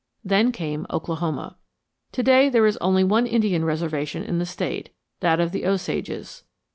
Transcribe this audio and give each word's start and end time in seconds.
Then 0.23 0.51
came 0.51 0.87
Oklahoma. 0.89 1.57
To 2.13 2.23
day 2.23 2.49
there 2.49 2.65
is 2.65 2.75
only 2.77 3.03
one 3.03 3.27
Indian 3.27 3.63
reservation 3.63 4.23
in 4.23 4.39
the 4.39 4.47
State, 4.47 4.89
that 5.19 5.39
of 5.39 5.51
the 5.51 5.63
Osages. 5.67 6.41